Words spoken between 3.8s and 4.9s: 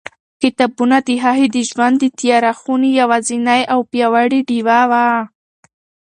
پیاوړې ډېوه